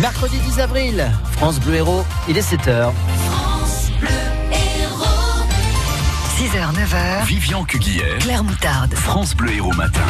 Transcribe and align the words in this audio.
Mercredi 0.00 0.38
10 0.38 0.60
avril, 0.60 1.10
France 1.32 1.58
Bleu 1.58 1.74
Héros, 1.74 2.04
il 2.28 2.38
est 2.38 2.52
7h. 2.52 2.92
6h, 6.36 6.72
9h. 6.72 7.24
Vivian 7.26 7.64
Cuguière. 7.64 8.18
Claire 8.20 8.44
Moutarde. 8.44 8.94
France 8.94 9.34
Bleu 9.34 9.54
Héros 9.54 9.72
Matin. 9.72 10.06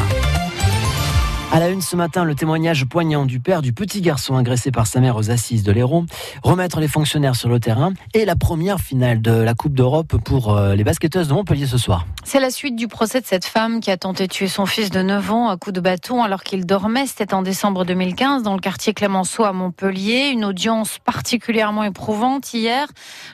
À 1.50 1.60
la 1.60 1.70
une 1.70 1.80
ce 1.80 1.96
matin, 1.96 2.24
le 2.24 2.34
témoignage 2.34 2.84
poignant 2.84 3.24
du 3.24 3.40
père 3.40 3.62
du 3.62 3.72
petit 3.72 4.02
garçon 4.02 4.36
agressé 4.36 4.70
par 4.70 4.86
sa 4.86 5.00
mère 5.00 5.16
aux 5.16 5.30
assises 5.30 5.62
de 5.62 5.72
l'Hérault, 5.72 6.04
remettre 6.42 6.78
les 6.78 6.88
fonctionnaires 6.88 7.36
sur 7.36 7.48
le 7.48 7.58
terrain 7.58 7.94
et 8.12 8.26
la 8.26 8.36
première 8.36 8.80
finale 8.80 9.22
de 9.22 9.30
la 9.30 9.54
Coupe 9.54 9.72
d'Europe 9.72 10.18
pour 10.18 10.54
euh, 10.54 10.74
les 10.74 10.84
basketteuses 10.84 11.26
de 11.26 11.32
Montpellier 11.32 11.66
ce 11.66 11.78
soir. 11.78 12.04
C'est 12.22 12.38
la 12.38 12.50
suite 12.50 12.76
du 12.76 12.86
procès 12.86 13.22
de 13.22 13.26
cette 13.26 13.46
femme 13.46 13.80
qui 13.80 13.90
a 13.90 13.96
tenté 13.96 14.26
de 14.26 14.32
tuer 14.32 14.46
son 14.46 14.66
fils 14.66 14.90
de 14.90 15.00
9 15.00 15.32
ans 15.32 15.48
à 15.48 15.56
coups 15.56 15.72
de 15.72 15.80
bâton 15.80 16.22
alors 16.22 16.42
qu'il 16.42 16.66
dormait. 16.66 17.06
C'était 17.06 17.32
en 17.32 17.40
décembre 17.40 17.86
2015 17.86 18.42
dans 18.42 18.54
le 18.54 18.60
quartier 18.60 18.92
Clémenceau 18.92 19.44
à 19.44 19.54
Montpellier. 19.54 20.28
Une 20.30 20.44
audience 20.44 20.98
particulièrement 20.98 21.82
éprouvante 21.82 22.52
hier. 22.52 22.88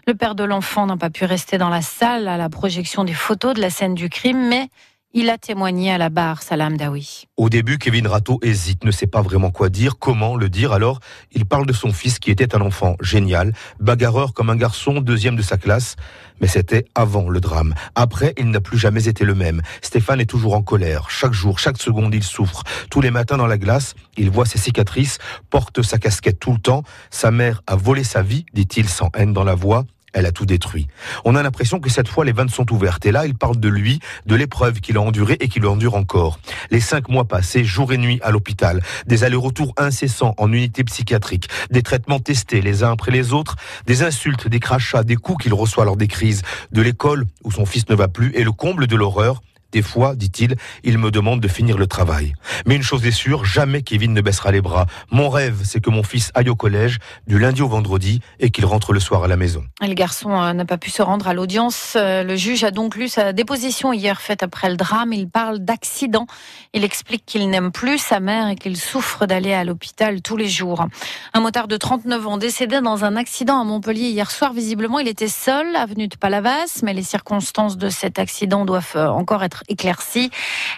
Le 0.07 0.15
père 0.15 0.37
de 0.37 0.45
l'enfant 0.45 0.87
n'a 0.87 0.97
pas 0.97 1.11
pu 1.11 1.25
rester 1.25 1.59
dans 1.59 1.69
la 1.69 1.83
salle 1.83 2.29
à 2.29 2.37
la 2.37 2.49
projection 2.49 3.03
des 3.03 3.13
photos 3.13 3.55
de 3.55 3.61
la 3.61 3.71
scène 3.71 3.95
du 3.95 4.09
crime, 4.09 4.49
mais 4.49 4.69
il 5.17 5.31
a 5.31 5.39
témoigné 5.39 5.93
à 5.93 5.99
la 5.99 6.09
barre, 6.09 6.43
Salam 6.43 6.77
Dawi. 6.77 7.29
Au 7.37 7.49
début, 7.49 7.79
Kevin 7.79 8.09
Rato 8.09 8.41
hésite, 8.43 8.85
ne 8.85 8.91
sait 8.91 9.07
pas 9.07 9.23
vraiment 9.23 9.53
quoi 9.53 9.69
dire, 9.69 9.97
comment 9.97 10.35
le 10.37 10.49
dire. 10.49 10.73
Alors, 10.73 10.99
il 11.33 11.47
parle 11.47 11.67
de 11.67 11.73
son 11.73 11.93
fils 11.93 12.19
qui 12.19 12.33
était 12.33 12.57
un 12.57 12.61
enfant 12.61 12.97
génial, 13.01 13.53
bagarreur 13.79 14.35
comme 14.35 14.51
un 14.51 14.57
garçon, 14.57 15.01
deuxième 15.01 15.37
de 15.37 15.43
sa 15.43 15.57
classe. 15.57 15.95
Mais 16.41 16.49
c'était 16.49 16.85
avant 16.97 17.29
le 17.29 17.41
drame. 17.41 17.75
Après, 17.95 18.35
il 18.37 18.51
n'a 18.51 18.61
plus 18.61 18.77
jamais 18.77 19.07
été 19.07 19.25
le 19.25 19.37
même. 19.37 19.63
Stéphane 19.83 20.21
est 20.21 20.27
toujours 20.27 20.55
en 20.55 20.63
colère. 20.63 21.09
Chaque 21.11 21.33
jour, 21.33 21.61
chaque 21.61 21.81
seconde, 21.81 22.13
il 22.13 22.25
souffre. 22.25 22.65
Tous 22.91 23.01
les 23.01 23.13
matins 23.13 23.37
dans 23.37 23.47
la 23.47 23.57
glace, 23.57 23.95
il 24.17 24.31
voit 24.31 24.47
ses 24.47 24.59
cicatrices, 24.59 25.19
porte 25.49 25.81
sa 25.83 25.99
casquette 25.99 26.41
tout 26.41 26.53
le 26.53 26.59
temps. 26.59 26.83
Sa 27.11 27.31
mère 27.31 27.63
a 27.69 27.77
volé 27.77 28.03
sa 28.03 28.23
vie, 28.23 28.47
dit-il 28.53 28.89
sans 28.89 29.11
haine 29.15 29.33
dans 29.33 29.45
la 29.45 29.55
voix 29.55 29.85
elle 30.15 30.27
a 30.27 30.33
tout 30.33 30.47
détruit. 30.47 30.87
On 31.25 31.37
a 31.37 31.43
l'impression 31.43 31.81
que 31.81 31.91
cette 31.91 32.09
fois 32.09 32.25
les 32.25 32.33
vannes 32.33 32.49
sont 32.49 32.73
ouvertes. 32.73 33.05
Et 33.05 33.13
là, 33.13 33.27
il 33.27 33.35
parle 33.35 33.59
de 33.59 33.69
lui, 33.69 33.99
de 34.27 34.35
l'épreuve 34.35 34.81
qu'il 34.81 34.97
a 34.97 35.01
endurée 35.01 35.37
et 35.41 35.49
qu'il 35.49 35.67
endure 35.67 35.95
encore. 35.97 36.39
Les 36.71 36.81
cinq 36.81 37.09
mois 37.09 37.27
passés, 37.27 37.65
jour 37.65 37.93
et 37.93 37.99
nuit 37.99 38.21
à 38.23 38.31
l'hôpital, 38.31 38.83
des 39.07 39.25
allers-retours 39.25 39.75
incessants 39.77 40.35
en 40.39 40.53
unité 40.53 40.85
psychiatrique, 40.85 41.49
des 41.71 41.83
traitements 41.83 42.21
testés 42.21 42.63
les 42.63 42.83
uns 42.83 42.93
après 42.93 43.11
les 43.11 43.33
autres, 43.33 43.57
des 43.87 44.03
insultes, 44.03 44.49
des 44.49 44.61
crachats, 44.61 45.05
des 45.05 45.17
coups 45.17 45.43
qu'il 45.43 45.55
reçoit 45.55 45.85
lors 45.85 45.97
des 45.97 46.09
crises, 46.09 46.43
de 46.73 46.81
l'école 46.81 47.27
où 47.43 47.51
son 47.51 47.67
fils 47.67 47.89
ne 47.89 47.95
va 47.95 48.09
plus 48.09 48.33
et 48.35 48.45
le 48.45 48.53
comble 48.53 48.87
de 48.87 48.97
l'horreur, 48.97 49.43
des 49.75 49.83
fois, 49.83 50.15
dit-il, 50.15 50.55
il 50.85 50.99
me 50.99 51.11
demande 51.11 51.41
de 51.41 51.49
finir 51.49 51.77
le 51.77 51.89
travail. 51.89 52.35
Mais 52.65 52.77
une 52.77 52.85
chose 52.85 53.05
est 53.07 53.11
sûre, 53.11 53.45
jamais 53.45 53.83
Kevin 53.83 54.15
ne 54.15 54.21
baissera 54.21 54.53
les 54.53 54.61
bras. 54.61 54.87
Mon 55.11 55.29
rêve, 55.29 55.63
c'est 55.65 55.81
que 55.81 55.91
mon 55.91 56.05
fils 56.05 56.31
aille 56.37 56.49
au 56.49 56.55
collège 56.55 56.99
du 57.27 57.41
lundi 57.41 57.61
au 57.61 57.67
vendredi 57.67 58.21
et 58.39 58.51
qu'il 58.51 58.67
rentre 58.67 58.93
le 58.93 59.01
soir 59.01 59.25
à 59.25 59.27
la 59.27 59.37
maison. 59.37 59.65
Le 59.81 59.95
garçon 59.95 60.31
euh, 60.31 60.53
n'a 60.53 60.65
pas 60.65 60.79
pu 60.79 60.91
se 60.91 61.03
rendre 61.03 61.27
à 61.27 61.35
l'audience. 61.35 61.95
Euh, 61.97 62.23
le 62.23 62.37
juge 62.37 62.63
a 62.63 62.71
donc 62.71 62.95
lu 62.95 63.09
sa 63.09 63.33
déposition 63.33 63.93
hier 63.93 64.21
faite 64.21 64.45
après 64.45 64.71
le 64.71 64.77
drame. 64.77 65.13
Il 65.13 65.29
parle 65.29 65.59
d'accident. 65.59 66.29
Il 66.73 66.85
explique 66.85 67.25
qu'il 67.27 67.51
n'aime 67.51 67.73
plus 67.73 67.99
sa 67.99 68.21
mère 68.21 68.51
et 68.51 68.55
qu'il 68.55 68.77
souffre 68.77 69.27
d'aller 69.27 69.55
à 69.55 69.65
l'hôpital 69.65 70.23
tous 70.23 70.37
les 70.37 70.49
jours. 70.49 70.87
Un 71.33 71.41
motard 71.41 71.67
de 71.67 71.77
39 71.77 72.29
ans 72.29 72.39
décédé 72.39 72.81
dans 72.81 73.05
un 73.05 73.17
accident 73.17 73.61
à 73.61 73.65
Montpellier 73.65 74.11
hier 74.11 74.31
soir. 74.31 74.53
Visiblement, 74.53 75.01
il 75.01 75.09
était 75.09 75.27
seul, 75.27 75.75
avenue 75.75 76.07
de 76.07 76.17
Palavas, 76.17 76.79
mais 76.85 76.95
les 76.95 77.03
circonstances 77.03 77.77
de 77.77 77.89
cet 77.89 78.21
accident 78.21 78.65
doivent 78.65 78.93
euh, 78.95 79.09
encore 79.09 79.43
être 79.43 79.64
éclairci. 79.69 80.31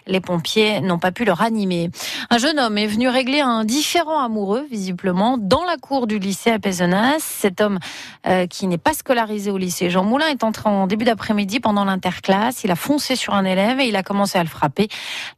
Les 0.06 0.20
pompiers 0.20 0.80
n'ont 0.80 0.98
pas 0.98 1.12
pu 1.12 1.24
le 1.24 1.32
ranimer. 1.32 1.90
Un 2.30 2.38
jeune 2.38 2.58
homme 2.58 2.78
est 2.78 2.86
venu 2.86 3.08
régler 3.08 3.40
un 3.40 3.64
différent 3.64 4.18
amoureux, 4.18 4.66
visiblement, 4.70 5.38
dans 5.38 5.64
la 5.64 5.76
cour 5.76 6.06
du 6.06 6.18
lycée 6.18 6.50
à 6.50 6.58
Pézenas. 6.58 7.18
Cet 7.20 7.60
homme, 7.60 7.78
euh, 8.26 8.46
qui 8.46 8.66
n'est 8.66 8.78
pas 8.78 8.94
scolarisé 8.94 9.50
au 9.50 9.58
lycée 9.58 9.90
Jean 9.90 10.04
Moulin, 10.04 10.28
est 10.28 10.44
entré 10.44 10.68
en 10.68 10.86
début 10.86 11.04
d'après-midi 11.04 11.60
pendant 11.60 11.84
l'interclasse. 11.84 12.64
Il 12.64 12.70
a 12.70 12.76
foncé 12.76 13.16
sur 13.16 13.34
un 13.34 13.44
élève 13.44 13.80
et 13.80 13.88
il 13.88 13.96
a 13.96 14.02
commencé 14.02 14.38
à 14.38 14.42
le 14.42 14.48
frapper. 14.48 14.88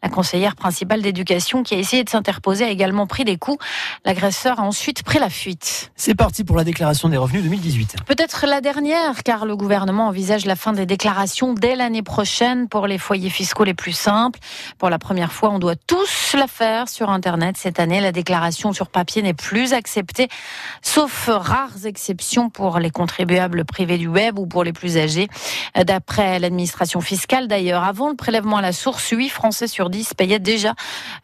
La 0.03 0.09
conseillère 0.09 0.57
principale 0.57 1.03
d'éducation, 1.03 1.63
qui 1.63 1.75
a 1.75 1.79
essayé 1.79 2.05
de 2.05 2.11
s'interposer, 2.11 2.65
a 2.65 2.71
également 2.71 3.07
pris 3.07 3.25
des 3.25 3.37
coups. 3.37 3.65
L'agresseur 4.05 4.61
a 4.61 4.63
ensuite 4.63 5.03
pris 5.03 5.19
la 5.19 5.31
fuite. 5.31 5.91
C'est 5.97 6.15
parti 6.15 6.45
pour 6.45 6.57
la 6.57 6.65
déclaration 6.65 7.09
des 7.09 7.17
revenus 7.17 7.43
2018. 7.43 7.97
Peut-être 8.07 8.47
la 8.47 8.61
dernière, 8.61 9.23
car 9.23 9.47
le 9.47 9.57
gouvernement 9.57 10.07
envisage 10.09 10.47
la 10.47 10.57
fin 10.57 10.73
des 10.73 10.87
déclarations 10.87 11.55
dès 11.55 11.77
l'année 11.77 12.03
prochaine 12.03 12.69
pour 12.69 12.87
les 12.87 12.99
foyers 12.99 13.31
fiscaux 13.39 13.63
les 13.63 13.75
plus 13.75 13.93
simples. 13.93 14.41
Pour 14.79 14.91
la 14.91 14.99
première 14.99 15.31
fois, 15.31 15.51
on 15.51 15.61
doit 15.61 15.77
tous 15.77 16.35
la 16.35 16.49
faire 16.49 16.89
sur 16.89 17.09
Internet. 17.09 17.57
Cette 17.57 17.79
année, 17.79 18.01
la 18.01 18.11
déclaration 18.11 18.73
sur 18.73 18.89
papier 18.89 19.23
n'est 19.23 19.33
plus 19.33 19.75
acceptée, 19.75 20.27
sauf 20.83 21.29
rares 21.33 21.87
exceptions 21.87 22.51
pour 22.51 22.81
les 22.81 22.91
contribuables 22.91 23.65
privés 23.65 23.97
du 23.97 24.09
web 24.09 24.41
ou 24.41 24.47
pour 24.47 24.65
les 24.65 24.73
plus 24.73 24.99
âgés. 24.99 25.29
D'après 25.77 26.41
l'administration 26.41 27.01
fiscale, 27.01 27.47
d'ailleurs, 27.47 27.85
avant 27.85 28.09
le 28.09 28.17
prélèvement 28.17 28.57
à 28.57 28.63
la 28.63 28.73
source, 28.73 29.09
8 29.09 29.29
Français 29.29 29.69
sur 29.69 29.89
10 29.89 30.15
payaient 30.15 30.41
déjà 30.41 30.75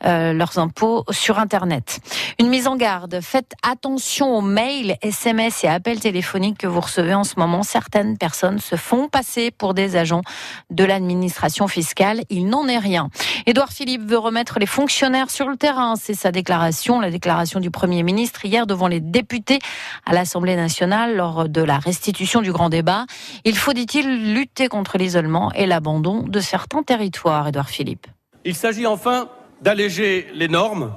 euh, 0.05 0.33
leurs 0.33 0.59
impôts 0.59 1.05
sur 1.11 1.41
Internet. 1.41 1.99
Une 2.39 2.49
mise 2.49 2.69
en 2.69 2.77
garde. 2.77 3.19
Faites 3.23 3.55
attention 3.69 4.37
aux 4.37 4.41
mails, 4.41 4.97
SMS 5.03 5.65
et 5.65 5.69
appels 5.69 5.99
téléphoniques 5.99 6.59
que 6.59 6.69
vous 6.69 6.81
recevez 6.81 7.15
en 7.15 7.25
ce 7.25 7.41
moment. 7.41 7.65
Certaines 7.65 8.17
personnes 8.19 8.61
se 8.61 8.77
font 8.77 9.09
passer 9.09 9.51
pour 9.51 9.75
des 9.75 9.97
agents 9.97 10.23
de 10.71 10.85
l'administration 10.85 11.67
fiscale. 11.67 11.94
Il 12.31 12.49
n'en 12.49 12.67
est 12.69 12.79
rien. 12.79 13.11
Édouard 13.47 13.73
Philippe 13.73 14.03
veut 14.03 14.19
remettre 14.19 14.59
les 14.59 14.67
fonctionnaires 14.67 15.31
sur 15.31 15.49
le 15.49 15.57
terrain. 15.57 15.95
C'est 15.97 16.15
sa 16.15 16.33
déclaration, 16.33 17.01
la 17.01 17.11
déclaration 17.11 17.61
du 17.61 17.71
Premier 17.71 18.03
ministre 18.03 18.45
hier 18.45 18.67
devant 18.67 18.89
les 18.89 19.01
députés 19.01 19.59
à 20.07 20.13
l'Assemblée 20.13 20.57
nationale 20.57 21.17
lors 21.17 21.49
de 21.49 21.63
la 21.63 21.79
restitution 21.79 22.43
du 22.43 22.53
grand 22.53 22.69
débat. 22.69 23.07
Il 23.45 23.57
faut, 23.57 23.73
dit-il, 23.73 24.35
lutter 24.35 24.69
contre 24.69 24.99
l'isolement 24.99 25.53
et 25.53 25.67
l'abandon 25.67 26.23
de 26.23 26.41
certains 26.41 26.83
territoires. 26.83 27.49
Édouard 27.49 27.69
Philippe. 27.69 28.07
Il 28.45 28.55
s'agit 28.55 28.87
enfin 28.87 29.29
d'alléger 29.63 30.29
les 30.35 30.49
normes 30.49 30.95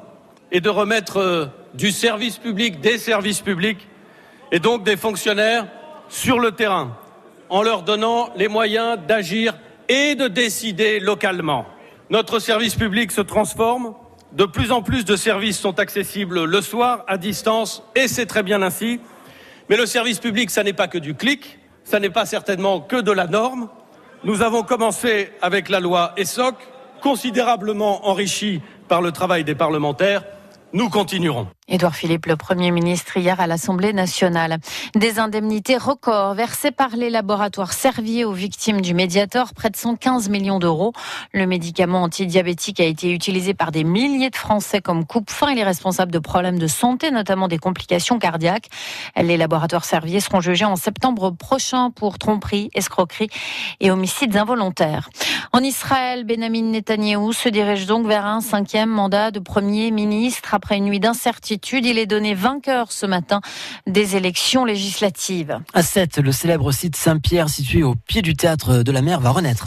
et 0.52 0.62
de 0.62 0.70
remettre 0.70 1.18
euh, 1.18 1.46
du 1.74 1.92
service 1.92 2.38
public, 2.38 2.82
des 2.82 2.98
services 2.98 3.42
publics 3.42 3.88
et 4.52 4.60
donc 4.60 4.84
des 4.84 4.98
fonctionnaires 4.98 5.68
sur 6.10 6.40
le 6.40 6.52
terrain 6.52 6.98
en 7.50 7.62
leur 7.62 7.84
donnant 7.84 8.30
les 8.36 8.48
moyens 8.48 8.98
d'agir 9.08 9.54
et 9.90 10.16
de 10.16 10.28
décider 10.28 11.00
localement. 11.00 11.66
Notre 12.10 12.40
service 12.40 12.76
public 12.76 13.12
se 13.12 13.22
transforme. 13.22 13.94
De 14.34 14.46
plus 14.46 14.72
en 14.72 14.82
plus 14.82 15.06
de 15.06 15.16
services 15.16 15.60
sont 15.60 15.80
accessibles 15.80 16.44
le 16.44 16.62
soir, 16.62 17.04
à 17.08 17.18
distance, 17.18 17.84
et 17.96 18.08
c'est 18.08 18.26
très 18.26 18.44
bien 18.44 18.62
ainsi. 18.62 19.00
Mais 19.70 19.78
le 19.78 19.86
service 19.86 20.20
public, 20.20 20.50
ça 20.50 20.64
n'est 20.64 20.74
pas 20.74 20.88
que 20.88 20.98
du 20.98 21.16
clic, 21.16 21.60
ça 21.84 22.00
n'est 22.00 22.10
pas 22.10 22.26
certainement 22.26 22.82
que 22.82 22.98
de 22.98 23.12
la 23.12 23.28
norme. 23.28 23.70
Nous 24.24 24.42
avons 24.42 24.64
commencé 24.64 25.32
avec 25.42 25.70
la 25.70 25.80
loi 25.80 26.14
ESSOC, 26.18 26.56
considérablement 27.02 28.08
enrichie 28.08 28.62
par 28.88 29.02
le 29.02 29.12
travail 29.12 29.44
des 29.44 29.56
parlementaires. 29.56 30.24
Nous 30.74 30.90
continuerons. 30.90 31.48
Édouard 31.70 31.96
Philippe, 31.96 32.28
le 32.28 32.38
Premier 32.38 32.72
ministre, 32.72 33.18
hier 33.18 33.42
à 33.42 33.46
l'Assemblée 33.46 33.92
nationale. 33.92 34.60
Des 34.96 35.20
indemnités 35.20 35.76
records 35.76 36.34
versées 36.34 36.72
par 36.72 36.96
les 36.96 37.10
laboratoires 37.10 37.74
Servier 37.74 38.24
aux 38.24 38.32
victimes 38.32 38.80
du 38.80 38.94
Mediator, 38.94 39.54
près 39.54 39.70
de 39.70 39.76
115 39.76 40.30
millions 40.30 40.60
d'euros. 40.60 40.94
Le 41.34 41.46
médicament 41.46 42.04
antidiabétique 42.04 42.80
a 42.80 42.86
été 42.86 43.12
utilisé 43.12 43.54
par 43.54 43.72
des 43.74 43.84
milliers 43.84 44.30
de 44.30 44.38
Français 44.38 44.80
comme 44.80 45.06
coupe-faim. 45.06 45.50
Il 45.52 45.60
est 45.60 45.66
responsable 45.66 46.14
de 46.14 46.20
problèmes 46.20 46.58
de 46.58 46.68
santé, 46.68 47.12
notamment 47.12 47.50
des 47.50 47.58
complications 47.58 48.18
cardiaques. 48.18 48.70
Les 49.22 49.36
laboratoires 49.36 49.84
Servier 49.84 50.22
seront 50.22 50.40
jugés 50.40 50.64
en 50.64 50.78
septembre 50.78 51.32
prochain 51.32 51.92
pour 51.92 52.18
tromperie, 52.18 52.70
escroquerie 52.76 53.30
et 53.82 53.92
homicides 53.92 54.38
involontaires. 54.38 55.10
En 55.52 55.60
Israël, 55.60 56.24
Benjamin 56.24 56.72
Netanyahou 56.72 57.34
se 57.34 57.50
dirige 57.50 57.88
donc 57.88 58.08
vers 58.08 58.26
un 58.26 58.40
cinquième 58.40 58.90
mandat 58.90 59.32
de 59.32 59.40
Premier 59.40 59.92
ministre 59.92 60.54
après 60.54 60.78
une 60.78 60.86
nuit 60.86 61.02
d'incertitude 61.02 61.57
il 61.86 61.98
est 61.98 62.06
donné 62.06 62.34
vainqueur 62.34 62.92
ce 62.92 63.06
matin 63.06 63.42
des 63.86 64.16
élections 64.16 64.66
législatives. 64.66 65.60
À 65.74 65.84
7, 65.84 66.18
le 66.20 66.32
célèbre 66.32 66.72
site 66.72 66.96
Saint-Pierre 66.96 67.50
situé 67.50 67.84
au 67.84 67.96
pied 67.96 68.22
du 68.22 68.36
théâtre 68.36 68.84
de 68.84 68.92
la 68.92 69.02
mer 69.02 69.20
va 69.20 69.32
renaître. 69.32 69.66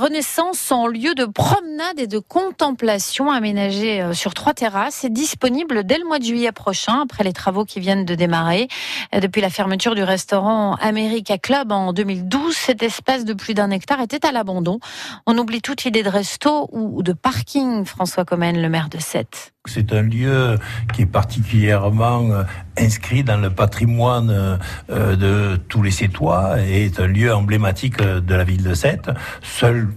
Renaissance 0.00 0.72
en 0.72 0.86
lieu 0.86 1.14
de 1.14 1.26
promenade 1.26 1.98
et 1.98 2.06
de 2.06 2.18
contemplation 2.18 3.30
aménagé 3.30 4.00
euh, 4.00 4.14
sur 4.14 4.32
trois 4.32 4.54
terrasses 4.54 5.04
est 5.04 5.10
disponible 5.10 5.84
dès 5.84 5.98
le 5.98 6.06
mois 6.06 6.18
de 6.18 6.24
juillet 6.24 6.52
prochain 6.52 7.02
après 7.02 7.22
les 7.22 7.34
travaux 7.34 7.64
qui 7.66 7.80
viennent 7.80 8.06
de 8.06 8.14
démarrer. 8.14 8.68
Euh, 9.14 9.20
depuis 9.20 9.42
la 9.42 9.50
fermeture 9.50 9.94
du 9.94 10.02
restaurant 10.02 10.76
America 10.76 11.36
Club 11.36 11.70
en 11.70 11.92
2012, 11.92 12.56
cet 12.56 12.82
espace 12.82 13.24
de 13.26 13.34
plus 13.34 13.52
d'un 13.52 13.70
hectare 13.70 14.00
était 14.00 14.26
à 14.26 14.32
l'abandon. 14.32 14.80
On 15.26 15.36
oublie 15.36 15.60
toute 15.60 15.84
idée 15.84 16.02
de 16.02 16.08
resto 16.08 16.68
ou 16.72 17.02
de 17.02 17.12
parking, 17.12 17.84
François 17.84 18.24
Comène, 18.24 18.60
le 18.60 18.68
maire 18.70 18.88
de 18.88 18.98
Sète. 18.98 19.52
C'est 19.66 19.92
un 19.92 20.00
lieu 20.00 20.58
qui 20.94 21.02
est 21.02 21.06
particulièrement 21.06 22.30
euh, 22.30 22.44
inscrit 22.80 23.22
dans 23.22 23.36
le 23.36 23.50
patrimoine 23.50 24.58
euh, 24.90 25.16
de 25.16 25.56
tous 25.56 25.82
les 25.82 25.90
Sétois 25.90 26.60
et 26.60 26.86
est 26.86 27.00
un 27.00 27.06
lieu 27.06 27.32
emblématique 27.32 27.98
de 28.02 28.34
la 28.34 28.44
ville 28.44 28.62
de 28.62 28.74
Sète. 28.74 29.10
Seul 29.42 29.88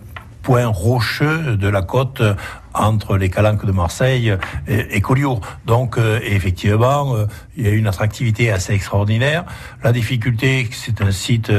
point 0.42 0.68
rocheux 0.68 1.56
de 1.56 1.68
la 1.70 1.82
côte 1.82 2.22
entre 2.74 3.16
les 3.18 3.30
Calanques 3.30 3.66
de 3.66 3.72
Marseille 3.72 4.36
et, 4.68 4.98
et 4.98 5.02
Collioure. 5.02 5.40
Donc 5.66 5.98
effectivement, 6.22 7.16
il 7.56 7.66
y 7.66 7.70
a 7.70 7.72
une 7.72 7.88
attractivité 7.88 8.52
assez 8.52 8.74
extraordinaire. 8.74 9.46
La 9.84 9.94
difficulté, 9.94 10.68
c'est 10.72 11.02
un 11.02 11.12
site 11.12 11.50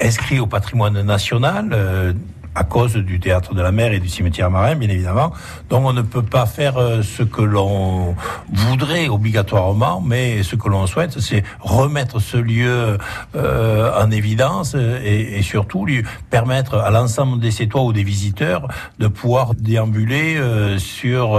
inscrit 0.00 0.40
au 0.40 0.46
patrimoine 0.46 1.00
national 1.02 2.16
à 2.54 2.64
cause 2.64 2.94
du 2.94 3.20
théâtre 3.20 3.54
de 3.54 3.62
la 3.62 3.72
mer 3.72 3.92
et 3.92 4.00
du 4.00 4.08
cimetière 4.08 4.50
marin, 4.50 4.74
bien 4.74 4.88
évidemment. 4.88 5.32
Donc 5.70 5.84
on 5.84 5.92
ne 5.92 6.02
peut 6.02 6.22
pas 6.22 6.46
faire 6.46 6.78
euh, 6.78 7.02
ce 7.02 7.22
que 7.22 7.42
l'on 7.42 8.14
voudrait 8.52 9.08
obligatoirement, 9.08 10.00
mais 10.00 10.42
ce 10.42 10.56
que 10.56 10.68
l'on 10.68 10.86
souhaite, 10.86 11.20
c'est 11.20 11.42
remettre 11.60 12.20
ce 12.20 12.36
lieu 12.36 12.98
euh, 13.34 14.02
en 14.02 14.10
évidence 14.10 14.74
et, 14.74 15.38
et, 15.38 15.42
surtout 15.42 15.84
lui 15.84 16.04
permettre 16.30 16.76
à 16.76 16.90
l'ensemble 16.90 17.40
des 17.40 17.50
Sétois 17.50 17.82
ou 17.82 17.92
des 17.92 18.02
visiteurs 18.02 18.68
de 18.98 19.08
pouvoir 19.08 19.54
déambuler 19.54 20.36
euh, 20.36 20.78
sur 20.78 21.34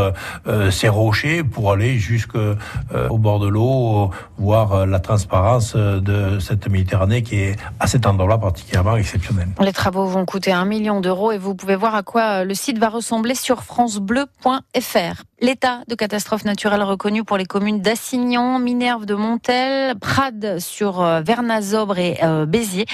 euh, 0.47 0.71
ces 0.71 0.89
rochers 0.89 1.43
pour 1.43 1.71
aller 1.71 1.97
jusqu'au 1.97 2.37
euh, 2.37 3.09
bord 3.11 3.39
de 3.39 3.47
l'eau, 3.47 4.11
voir 4.37 4.85
la 4.85 4.99
transparence 4.99 5.75
de 5.75 6.39
cette 6.39 6.67
Méditerranée 6.67 7.23
qui 7.23 7.35
est 7.37 7.55
à 7.79 7.87
cet 7.87 8.05
endroit-là 8.05 8.37
particulièrement 8.37 8.97
exceptionnelle. 8.97 9.49
Les 9.61 9.73
travaux 9.73 10.05
vont 10.05 10.25
coûter 10.25 10.51
un 10.51 10.65
million 10.65 11.01
d'euros 11.05 11.31
et 11.31 11.37
vous 11.37 11.53
pouvez 11.53 11.75
voir 11.75 11.93
à 11.93 12.01
quoi 12.01 12.43
le 12.43 12.55
site 12.55 12.79
va 12.79 12.89
ressembler 12.89 13.35
sur 13.35 13.61
francebleu.fr. 13.61 15.23
L'état 15.39 15.81
de 15.87 15.95
catastrophe 15.95 16.45
naturelle 16.45 16.81
reconnu 16.81 17.23
pour 17.23 17.37
les 17.37 17.45
communes 17.45 17.79
d'Assignan, 17.79 18.57
Minerve 18.57 19.05
de 19.05 19.13
Montel, 19.13 19.95
Prades 19.99 20.59
sur 20.59 21.01
euh, 21.01 21.21
Vernazobre 21.21 21.99
et 21.99 22.17
euh, 22.23 22.45
Béziers. 22.47 22.85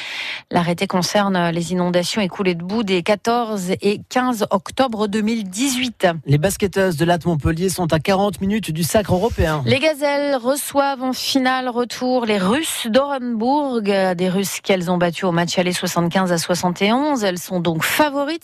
L'arrêté 0.49 0.87
concerne 0.87 1.51
les 1.51 1.71
inondations 1.71 2.19
et 2.19 2.27
coulées 2.27 2.55
de 2.55 2.63
boue 2.63 2.83
des 2.83 3.03
14 3.03 3.71
et 3.81 4.01
15 4.09 4.47
octobre 4.49 5.07
2018. 5.07 6.07
Les 6.25 6.37
basketteuses 6.37 6.97
de 6.97 7.05
Latte 7.05 7.25
Montpellier 7.25 7.69
sont 7.69 7.93
à 7.93 7.99
40 7.99 8.41
minutes 8.41 8.71
du 8.71 8.83
sacre 8.83 9.13
européen. 9.13 9.61
Les 9.65 9.79
gazelles 9.79 10.35
reçoivent 10.35 11.03
en 11.03 11.13
finale 11.13 11.69
retour 11.69 12.25
les 12.25 12.39
Russes 12.39 12.87
d'Orenbourg, 12.89 13.81
des 13.81 14.29
Russes 14.29 14.59
qu'elles 14.61 14.91
ont 14.91 14.97
battues 14.97 15.25
au 15.25 15.31
match 15.31 15.57
aller 15.57 15.73
75 15.73 16.31
à 16.31 16.37
71. 16.37 17.23
Elles 17.23 17.37
sont 17.37 17.61
donc 17.61 17.83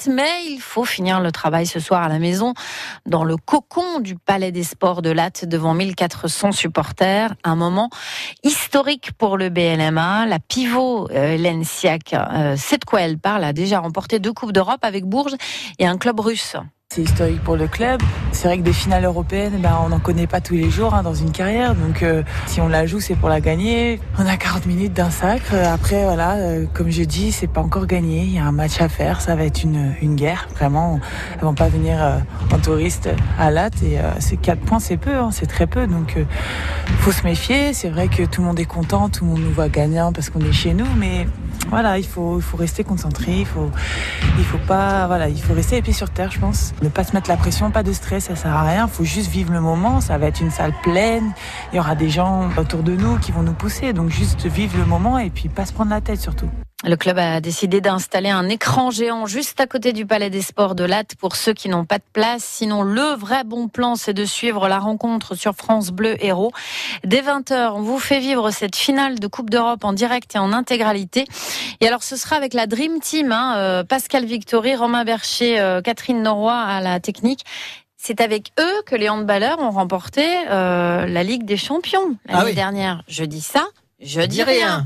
mais 0.07 0.45
il 0.45 0.59
faut 0.59 0.85
finir 0.85 1.19
le 1.19 1.31
travail 1.31 1.65
ce 1.65 1.79
soir 1.79 2.03
à 2.03 2.09
la 2.09 2.19
maison 2.19 2.53
dans 3.07 3.23
le 3.23 3.37
cocon 3.37 3.99
du 3.99 4.15
Palais 4.15 4.51
des 4.51 4.63
Sports 4.63 5.01
de 5.01 5.09
Latte 5.09 5.45
devant 5.45 5.73
1400 5.73 6.51
supporters. 6.51 7.33
Un 7.43 7.55
moment 7.55 7.89
historique 8.43 9.13
pour 9.13 9.35
le 9.35 9.49
BLMA. 9.49 10.27
La 10.27 10.37
pivot 10.37 11.09
euh, 11.09 11.33
Hélène 11.33 11.63
Siak 11.63 12.13
euh, 12.13 12.55
sait 12.55 12.77
de 12.77 12.85
quoi 12.85 13.01
elle 13.01 13.17
parle, 13.17 13.43
a 13.43 13.53
déjà 13.53 13.79
remporté 13.79 14.19
deux 14.19 14.31
Coupes 14.31 14.51
d'Europe 14.51 14.83
avec 14.83 15.05
Bourges 15.05 15.35
et 15.79 15.87
un 15.87 15.97
club 15.97 16.19
russe. 16.19 16.55
Historique 17.01 17.43
pour 17.43 17.55
le 17.55 17.67
club. 17.67 18.01
C'est 18.31 18.47
vrai 18.47 18.57
que 18.57 18.63
des 18.63 18.73
finales 18.73 19.05
européennes, 19.05 19.59
ben, 19.59 19.77
on 19.85 19.89
n'en 19.89 19.99
connaît 19.99 20.25
pas 20.25 20.41
tous 20.41 20.55
les 20.55 20.71
jours 20.71 20.95
hein, 20.95 21.03
dans 21.03 21.13
une 21.13 21.31
carrière. 21.31 21.75
Donc 21.75 22.01
euh, 22.01 22.23
si 22.47 22.59
on 22.59 22.67
la 22.67 22.85
joue, 22.85 22.99
c'est 22.99 23.15
pour 23.15 23.29
la 23.29 23.39
gagner. 23.39 23.99
On 24.17 24.25
a 24.25 24.35
40 24.35 24.65
minutes 24.65 24.93
d'un 24.93 25.11
sacre. 25.11 25.53
Après, 25.53 26.03
voilà, 26.03 26.35
euh, 26.35 26.65
comme 26.73 26.89
je 26.89 27.03
dis, 27.03 27.31
c'est 27.31 27.47
pas 27.47 27.61
encore 27.61 27.85
gagné. 27.85 28.23
Il 28.23 28.33
y 28.33 28.39
a 28.39 28.45
un 28.45 28.51
match 28.51 28.81
à 28.81 28.89
faire. 28.89 29.21
Ça 29.21 29.35
va 29.35 29.43
être 29.43 29.63
une, 29.63 29.93
une 30.01 30.15
guerre. 30.15 30.47
Vraiment, 30.55 30.99
elles 31.35 31.41
vont 31.41 31.53
pas 31.53 31.69
venir 31.69 31.97
euh, 32.01 32.17
en 32.53 32.57
touriste 32.57 33.09
à 33.37 33.51
Latte. 33.51 33.81
Et 33.83 33.97
c'est 34.19 34.37
4 34.37 34.59
points, 34.59 34.79
c'est 34.79 34.97
peu. 34.97 35.15
Hein, 35.15 35.29
c'est 35.31 35.47
très 35.47 35.67
peu. 35.67 35.85
Donc 35.85 36.17
faut 36.99 37.11
se 37.11 37.23
méfier. 37.23 37.73
C'est 37.73 37.89
vrai 37.89 38.07
que 38.07 38.23
tout 38.23 38.41
le 38.41 38.47
monde 38.47 38.59
est 38.59 38.65
content. 38.65 39.09
Tout 39.09 39.25
le 39.25 39.31
monde 39.31 39.41
nous 39.41 39.53
voit 39.53 39.69
gagnant 39.69 40.13
parce 40.13 40.29
qu'on 40.29 40.41
est 40.41 40.51
chez 40.51 40.73
nous. 40.73 40.87
Mais 40.97 41.27
voilà, 41.69 41.97
il 41.97 42.05
faut, 42.05 42.37
il 42.37 42.41
faut 42.41 42.57
rester 42.57 42.83
concentré. 42.83 43.39
Il 43.39 43.45
faut, 43.45 43.69
il 44.37 44.43
faut 44.43 44.59
pas, 44.67 45.07
voilà, 45.07 45.29
il 45.29 45.41
faut 45.41 45.53
rester 45.53 45.81
les 45.81 45.93
sur 45.93 46.09
terre, 46.09 46.31
je 46.31 46.39
pense. 46.39 46.73
Ne 46.81 46.89
pas 46.89 47.03
se 47.03 47.13
mettre 47.13 47.29
la 47.29 47.37
pression, 47.37 47.71
pas 47.71 47.83
de 47.83 47.93
stress, 47.93 48.25
ça 48.25 48.35
sert 48.35 48.53
à 48.53 48.63
rien. 48.63 48.87
Il 48.87 48.93
faut 48.93 49.03
juste 49.03 49.29
vivre 49.29 49.53
le 49.53 49.61
moment. 49.61 50.01
Ça 50.01 50.17
va 50.17 50.27
être 50.27 50.41
une 50.41 50.51
salle 50.51 50.73
pleine. 50.83 51.33
Il 51.71 51.77
y 51.77 51.79
aura 51.79 51.95
des 51.95 52.09
gens 52.09 52.49
autour 52.57 52.83
de 52.83 52.95
nous 52.95 53.17
qui 53.17 53.31
vont 53.31 53.43
nous 53.43 53.53
pousser. 53.53 53.93
Donc 53.93 54.09
juste 54.09 54.45
vivre 54.45 54.77
le 54.77 54.85
moment 54.85 55.17
et 55.17 55.29
puis 55.29 55.49
pas 55.49 55.65
se 55.65 55.73
prendre 55.73 55.91
la 55.91 56.01
tête 56.01 56.21
surtout. 56.21 56.49
Le 56.85 56.95
club 56.95 57.17
a 57.17 57.41
décidé 57.41 57.81
d'installer 57.81 58.29
un 58.29 58.47
écran 58.49 58.91
géant 58.91 59.25
juste 59.25 59.59
à 59.59 59.65
côté 59.65 59.93
du 59.93 60.05
Palais 60.05 60.29
des 60.29 60.43
Sports 60.43 60.75
de 60.75 60.83
Latte 60.83 61.15
pour 61.15 61.35
ceux 61.35 61.53
qui 61.53 61.69
n'ont 61.69 61.85
pas 61.85 61.97
de 61.97 62.03
place. 62.13 62.43
Sinon, 62.43 62.83
le 62.83 63.15
vrai 63.15 63.43
bon 63.43 63.67
plan, 63.67 63.95
c'est 63.95 64.13
de 64.13 64.25
suivre 64.25 64.67
la 64.67 64.77
rencontre 64.77 65.33
sur 65.33 65.55
France 65.55 65.89
Bleu 65.89 66.23
Héros. 66.23 66.51
Dès 67.03 67.21
20h, 67.23 67.71
on 67.73 67.81
vous 67.81 67.97
fait 67.97 68.19
vivre 68.19 68.51
cette 68.51 68.75
finale 68.75 69.17
de 69.19 69.25
Coupe 69.25 69.49
d'Europe 69.49 69.83
en 69.85 69.91
direct 69.91 70.35
et 70.35 70.37
en 70.37 70.53
intégralité. 70.53 71.25
Et 71.81 71.87
alors, 71.87 72.03
ce 72.03 72.15
sera 72.15 72.35
avec 72.35 72.53
la 72.53 72.67
Dream 72.67 72.99
Team, 72.99 73.31
hein, 73.31 73.55
euh, 73.57 73.83
Pascal 73.83 74.25
Victory, 74.25 74.75
Romain 74.75 75.03
Bercher, 75.03 75.59
euh, 75.59 75.81
Catherine 75.81 76.21
Noroy 76.21 76.53
à 76.53 76.79
la 76.79 76.99
technique. 76.99 77.43
C'est 77.97 78.21
avec 78.21 78.51
eux 78.59 78.81
que 78.85 78.95
les 78.95 79.09
handballeurs 79.09 79.57
ont 79.59 79.71
remporté 79.71 80.23
euh, 80.51 81.07
la 81.07 81.23
Ligue 81.23 81.43
des 81.43 81.57
Champions 81.57 82.15
l'année 82.27 82.39
Ah 82.39 82.45
oui. 82.45 82.53
dernière. 82.53 83.01
Je 83.07 83.23
dis 83.23 83.41
ça, 83.41 83.65
je, 83.99 84.21
Je 84.21 84.25
dis 84.27 84.43
rien. 84.43 84.85